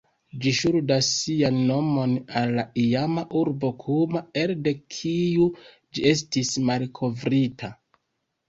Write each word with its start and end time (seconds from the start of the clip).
Ĝi 0.43 0.51
ŝuldas 0.59 1.09
sian 1.17 1.59
nomon 1.71 2.15
al 2.41 2.53
la 2.55 2.65
iama 2.85 3.25
urbo 3.41 3.71
Kuma, 3.83 4.23
elde 4.45 4.73
kiu 4.97 5.47
ĝi 5.91 6.07
estis 6.17 6.53
malkovrita. 6.71 7.75